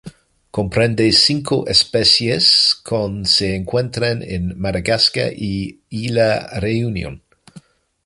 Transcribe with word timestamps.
Comprende 0.57 1.05
cinco 1.11 1.67
especies 1.67 2.47
que 2.83 3.03
se 3.25 3.53
encuentran 3.55 4.23
en 4.23 4.57
Madagascar 4.59 5.29
e 5.49 5.77
Isla 5.91 6.47
Reunión. 6.59 7.21